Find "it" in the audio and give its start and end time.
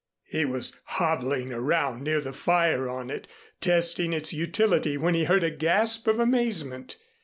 3.11-3.27